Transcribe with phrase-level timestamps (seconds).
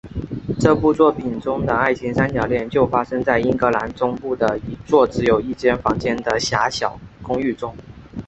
[0.59, 7.71] 这部作品中的爱情三角恋就发生在英格兰中部的一座只有一间房子的狭小公寓中。